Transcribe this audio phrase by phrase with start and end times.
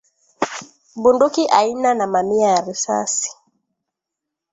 [0.95, 3.29] bunduki aina na mamia ya risasi